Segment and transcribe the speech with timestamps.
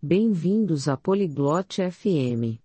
[0.00, 2.62] Bem-vindos à Poliglote FM.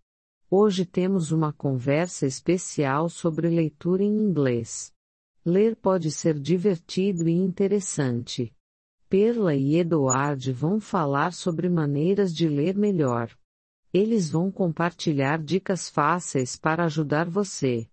[0.52, 4.94] Hoje temos uma conversa especial sobre leitura em inglês.
[5.44, 8.56] Ler pode ser divertido e interessante.
[9.10, 13.36] Perla e Eduard vão falar sobre maneiras de ler melhor.
[13.92, 17.90] Eles vão compartilhar dicas fáceis para ajudar você.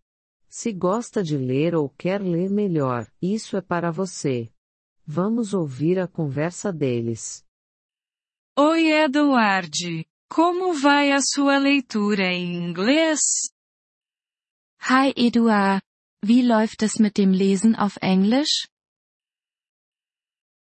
[0.50, 4.52] Se gosta de ler ou quer ler melhor, isso é para você.
[5.06, 7.42] Vamos ouvir a conversa deles.
[8.58, 10.04] Oi, Eduard.
[10.28, 13.20] Como vai a sua leitura em inglês?
[14.82, 15.82] Hi, Eduard.
[16.24, 18.68] Wie läuft es mit dem Lesen auf Englisch?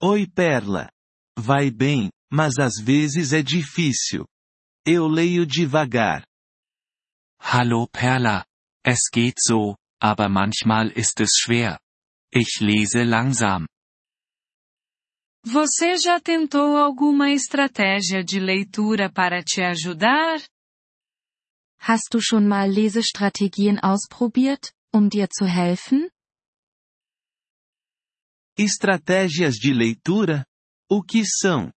[0.01, 0.89] Oi, Perla.
[1.37, 4.25] Vai bem, mas às vezes é difícil.
[4.85, 6.25] Eu leio devagar.
[7.39, 8.45] Hallo Perla.
[8.83, 11.79] Es geht so, aber manchmal ist es schwer.
[12.33, 13.67] Ich lese langsam.
[15.47, 20.41] Você já tentou alguma estratégia de leitura para te ajudar?
[21.77, 26.09] Hast du schon mal Lesestrategien ausprobiert, um dir zu helfen?
[28.57, 30.47] Estratégias de leitura?
[30.89, 31.71] O que são?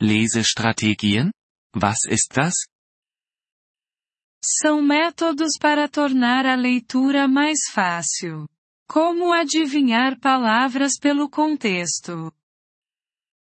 [0.00, 1.32] Lesestrategien?
[1.74, 2.54] Was ist das?
[4.62, 8.46] São métodos para tornar a leitura mais fácil.
[8.86, 12.32] Como adivinhar palavras pelo contexto?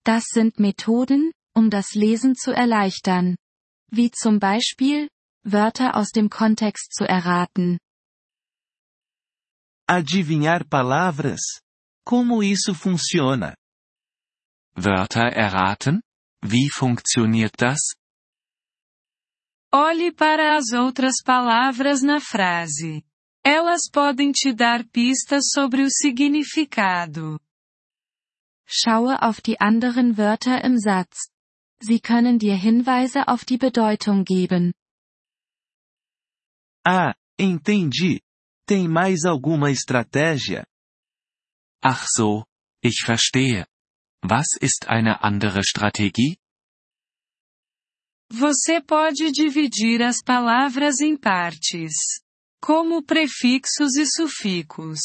[0.08, 3.36] Das sind Methoden, um das Lesen zu erleichtern.
[3.91, 5.09] Wie zum Beispiel,
[5.44, 7.77] Wörter aus dem Kontext zu erraten.
[9.85, 11.59] Adivinhar palavras?
[12.05, 13.53] Como isso funciona?
[14.78, 16.02] Wörter erraten?
[16.41, 17.81] Wie funktioniert das?
[19.73, 23.03] Olhe para as outras palavras na frase.
[23.44, 27.38] Elas podem te dar pistas sobre o significado.
[28.67, 31.29] Schaue auf die anderen Wörter im Satz.
[31.79, 34.73] Sie können dir Hinweise auf die Bedeutung geben.
[36.85, 38.21] Ah, entendi.
[38.67, 40.66] Tem mais alguma estratégia?
[41.81, 42.45] Ach so,
[42.83, 43.66] ich verstehe.
[44.22, 46.38] Was ist eine andere Strategie?
[48.29, 51.94] Você pode dividir as palavras em partes,
[52.61, 55.00] como prefixos e sufixos.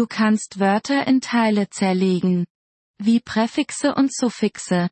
[0.00, 2.46] Du kannst Wörter in Teile zerlegen.
[2.98, 4.88] Wie Präfixe und Suffixe.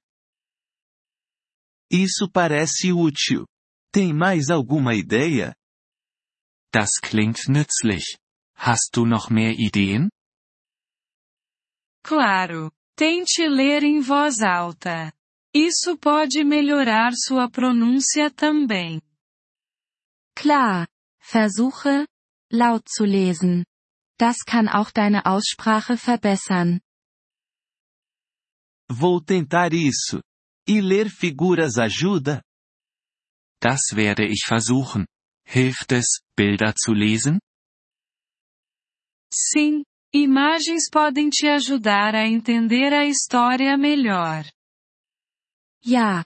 [1.91, 3.47] Isso parece útil.
[3.91, 5.57] Tem mais alguma ideia?
[6.75, 8.19] Das klingt nützlich.
[8.55, 10.11] Hast du noch mehr Ideen?
[12.05, 12.71] Claro.
[12.95, 15.11] Tente ler em voz alta.
[15.55, 19.01] Isso pode melhorar sua pronúncia também.
[20.37, 20.87] Klar.
[21.19, 22.07] Versuche,
[22.53, 23.65] laut zu lesen.
[24.19, 26.81] Das kann auch deine Aussprache verbessern.
[28.91, 30.21] Vou tentar isso.
[30.67, 32.43] E ler figuras ajuda?
[33.61, 35.07] Das werde ich versuchen.
[35.47, 37.39] Hilft es, Bilder zu lesen?
[39.33, 44.45] Sim, imagens podem te ajudar a entender a história melhor.
[45.85, 46.25] Ja.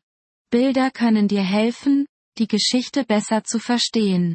[0.50, 2.06] Bilder können dir helfen,
[2.38, 4.34] die Geschichte besser zu verstehen.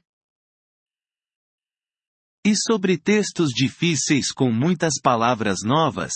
[2.47, 6.13] E sobre textos difíceis com muitas palavras novas?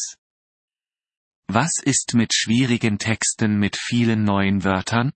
[1.50, 5.12] Was ist mit schwierigen Texten mit vielen neuen Wörtern?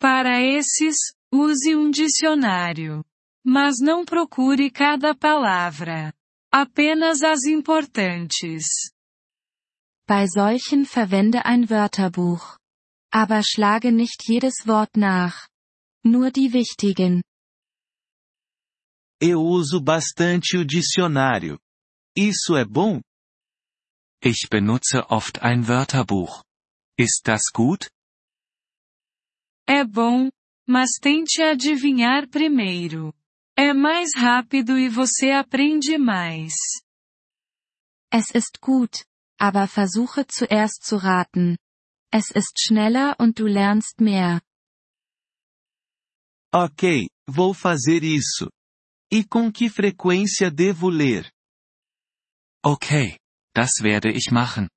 [0.00, 0.96] Para esses,
[1.30, 3.04] use um dicionário.
[3.44, 6.10] Mas não procure cada palavra.
[6.50, 8.64] Apenas as importantes.
[10.08, 12.56] Bei solchen verwende ein Wörterbuch.
[13.12, 15.50] Aber schlage nicht jedes Wort nach.
[16.02, 17.20] Nur die wichtigen.
[19.20, 21.58] Eu uso bastante o dicionário.
[22.16, 23.00] Isso é bom?
[24.22, 26.44] Ich benutze oft ein Wörterbuch.
[26.96, 27.88] Ist das gut?
[29.66, 30.28] É bom,
[30.66, 33.12] mas tente adivinhar primeiro.
[33.56, 36.54] É mais rápido e você aprende mais.
[38.12, 39.04] Es ist gut,
[39.38, 41.56] aber versuche zuerst zu raten.
[42.12, 44.40] Es ist schneller und du lernst mehr.
[46.54, 48.48] Ok, vou fazer isso.
[49.10, 51.30] E com que frequência devo ler?
[52.64, 53.18] Okay,
[53.54, 54.68] das werde ich machen.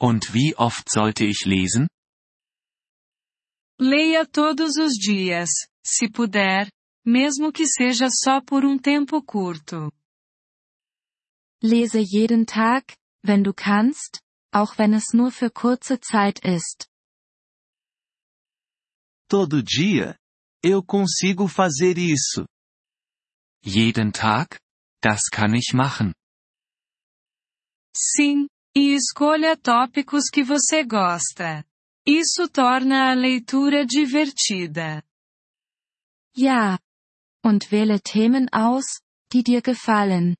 [0.00, 1.88] Und wie oft sollte ich lesen?
[3.80, 5.50] Leia todos os dias,
[5.84, 6.70] se puder,
[7.04, 9.90] mesmo que seja só por um tempo curto.
[11.60, 12.94] Lese jeden Tag,
[13.24, 14.20] wenn du kannst,
[14.52, 16.86] auch wenn es nur für kurze Zeit ist.
[19.28, 20.16] Todo dia?
[20.62, 22.46] Eu consigo fazer isso.
[23.64, 24.58] Jeden Tag?
[25.00, 26.14] Das kann ich machen.
[27.96, 31.64] Sim, E escolha tópicos que você gosta.
[32.06, 35.02] Isso torna a leitura divertida.
[36.34, 36.78] Ja.
[37.44, 39.00] Und wähle Themen aus,
[39.32, 40.36] die dir gefallen.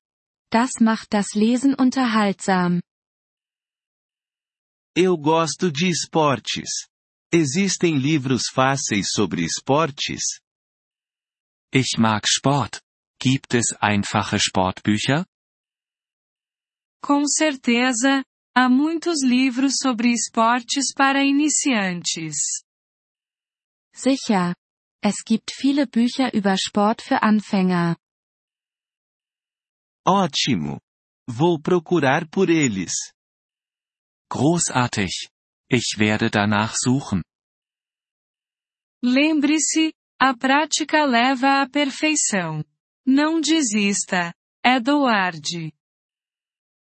[0.51, 2.81] Das macht das Lesen unterhaltsam.
[4.97, 6.89] Eu gosto de esportes.
[7.33, 10.41] Existem livros fáceis sobre esportes?
[11.73, 12.83] Ich mag Sport.
[13.23, 15.25] Gibt es einfache Sportbücher?
[17.01, 22.65] Com certeza, há muitos livros sobre esportes para iniciantes.
[23.95, 24.57] Sicher.
[25.01, 27.97] Es gibt viele Bücher über Sport für Anfänger.
[30.05, 30.81] Ótimo!
[31.29, 33.13] Vou procurar por eles.
[34.31, 35.29] Großartig.
[35.71, 37.23] Ich werde danach suchen.
[39.01, 42.65] Lembre-se, a prática leva à perfeição.
[43.07, 44.33] Não desista.
[44.65, 45.73] Edward.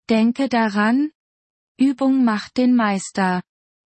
[0.08, 1.10] Denke daran.
[1.78, 3.42] Übung macht den Meister.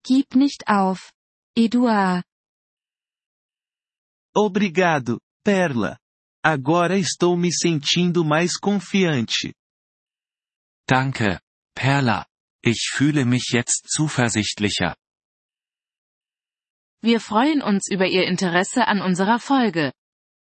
[0.04, 1.12] Gib nicht auf.
[1.56, 2.24] Eduard.
[4.34, 5.98] Obrigado, Perla.
[6.44, 9.54] Agora estou me sentindo mais confiante.
[10.86, 11.40] Danke,
[11.74, 12.26] Perla.
[12.62, 14.96] Ich fühle mich jetzt zuversichtlicher.
[17.00, 19.92] Wir freuen uns über Ihr Interesse an unserer Folge.